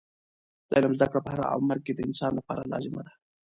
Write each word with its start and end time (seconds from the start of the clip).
د 0.69 0.71
علم 0.77 0.93
زده 0.97 1.07
کړه 1.11 1.21
په 1.23 1.29
هر 1.33 1.41
عمر 1.55 1.77
کې 1.85 1.91
د 1.93 1.99
انسان 2.07 2.31
لپاره 2.39 2.69
لازمه 2.71 3.01
ده. 3.07 3.13